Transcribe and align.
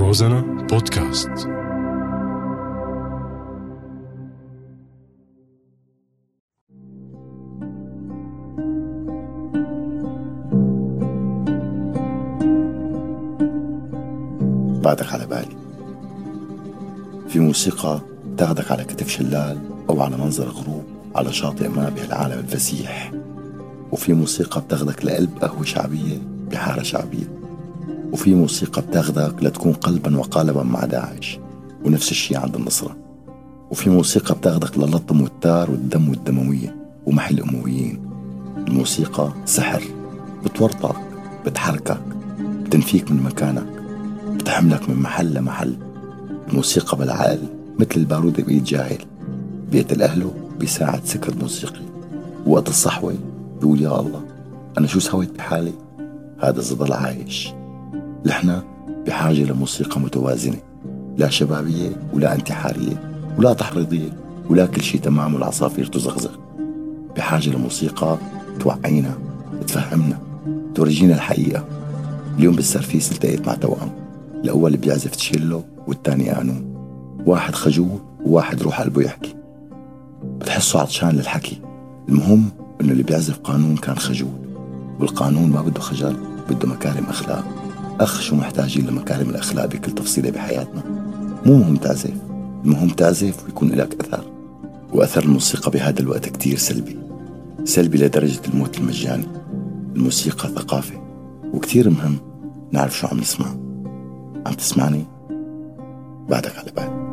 روزانا 0.00 0.40
بودكاست. 0.40 1.28
بعدك 1.28 1.48
على 15.12 15.26
بالي. 15.26 15.56
في 17.28 17.38
موسيقى 17.38 18.00
تاخدك 18.38 18.70
على 18.70 18.84
كتف 18.84 19.08
شلال 19.08 19.58
أو 19.90 20.02
على 20.02 20.16
منظر 20.16 20.48
غروب 20.48 20.84
على 21.14 21.32
شاطئ 21.32 21.68
ما 21.68 21.88
بهالعالم 21.88 22.38
الفسيح. 22.38 23.12
وفي 23.92 24.12
موسيقى 24.12 24.60
بتاخدك 24.60 25.04
لقلب 25.04 25.30
قهوة 25.40 25.64
شعبية 25.64 26.18
بحارة 26.50 26.82
شعبية. 26.82 27.39
وفي 28.12 28.34
موسيقى 28.34 28.82
بتاخدك 28.82 29.42
لتكون 29.42 29.72
قلبا 29.72 30.18
وقالبا 30.18 30.62
مع 30.62 30.84
داعش 30.84 31.38
ونفس 31.84 32.10
الشيء 32.10 32.38
عند 32.38 32.56
النصرة 32.56 32.96
وفي 33.70 33.90
موسيقى 33.90 34.34
بتاخدك 34.34 34.78
للطم 34.78 35.20
والتار 35.20 35.70
والدم 35.70 36.08
والدموية 36.08 36.76
ومحل 37.06 37.34
الأمويين 37.38 38.10
الموسيقى 38.68 39.32
سحر 39.44 39.82
بتورطك 40.44 40.96
بتحركك 41.46 42.00
بتنفيك 42.64 43.10
من 43.10 43.22
مكانك 43.22 43.80
بتحملك 44.40 44.88
من 44.88 44.96
محل 44.96 45.34
لمحل. 45.34 45.76
الموسيقى 46.48 46.96
بالعقل 46.96 47.38
مثل 47.78 47.90
البارودة 47.96 48.42
بإيد 48.42 48.64
جاهل 48.64 48.98
بيقتل 49.72 50.02
أهله 50.02 50.34
بيساعد 50.58 51.04
سكر 51.04 51.34
موسيقي. 51.40 51.80
وقت 52.46 52.68
الصحوة 52.68 53.14
بيقول 53.60 53.80
يا 53.80 54.00
الله 54.00 54.22
أنا 54.78 54.86
شو 54.86 55.00
سويت 55.00 55.30
بحالي؟ 55.36 55.72
هذا 56.42 56.60
ظل 56.60 56.92
عايش. 56.92 57.52
نحن 58.26 58.62
بحاجة 59.06 59.44
لموسيقى 59.44 60.00
متوازنة 60.00 60.56
لا 61.16 61.28
شبابية 61.28 61.90
ولا 62.12 62.34
انتحارية 62.34 63.24
ولا 63.38 63.52
تحريضية 63.52 64.10
ولا 64.50 64.66
كل 64.66 64.82
شيء 64.82 65.00
تمام 65.00 65.34
والعصافير 65.34 65.86
تزغزغ. 65.86 66.30
بحاجة 67.16 67.50
لموسيقى 67.50 68.18
توعينا 68.60 69.18
تفهمنا 69.66 70.18
تورجينا 70.74 71.14
الحقيقة. 71.14 71.64
اليوم 72.38 72.54
بالسرفيس 72.56 73.12
التقيت 73.12 73.46
مع 73.46 73.54
توأم 73.54 73.90
الأول 74.44 74.76
بيعزف 74.76 75.10
تشيلو 75.10 75.62
والتاني 75.86 76.30
قانون 76.30 76.74
واحد 77.26 77.54
خجول 77.54 77.98
وواحد 78.24 78.62
روح 78.62 78.80
قلبه 78.80 79.02
يحكي. 79.02 79.34
بتحسه 80.24 80.80
عطشان 80.80 81.10
للحكي. 81.10 81.60
المهم 82.08 82.48
إنه 82.80 82.92
اللي 82.92 83.02
بيعزف 83.02 83.38
قانون 83.38 83.76
كان 83.76 83.96
خجول 83.96 84.40
والقانون 85.00 85.50
ما 85.50 85.62
بده 85.62 85.80
خجل 85.80 86.16
بده 86.50 86.68
مكارم 86.68 87.04
أخلاق. 87.04 87.59
اخ 88.00 88.20
شو 88.20 88.36
محتاجين 88.36 88.86
لمكارم 88.86 89.30
الأخلاق 89.30 89.66
بكل 89.66 89.92
تفصيلة 89.92 90.30
بحياتنا؟ 90.30 90.82
مو 91.46 91.56
مهم 91.56 91.76
تعزف 91.76 92.14
المهم 92.64 92.88
تعزف 92.88 93.44
ويكون 93.44 93.68
لك 93.68 94.00
أثر 94.00 94.24
وأثر 94.92 95.22
الموسيقى 95.24 95.70
بهذا 95.70 96.00
الوقت 96.00 96.28
كتير 96.28 96.56
سلبي. 96.56 96.98
سلبي 97.64 97.98
لدرجة 97.98 98.40
الموت 98.54 98.78
المجاني. 98.78 99.26
الموسيقى 99.96 100.48
ثقافة 100.48 100.94
وكتير 101.54 101.90
مهم 101.90 102.16
نعرف 102.72 102.98
شو 102.98 103.06
عم 103.06 103.20
نسمع. 103.20 103.46
عم 104.46 104.52
تسمعني؟ 104.52 105.04
بعدك 106.28 106.58
على 106.58 106.70
بالي 106.76 107.09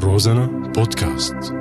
روزانا 0.00 0.46
بودكاست 0.46 1.54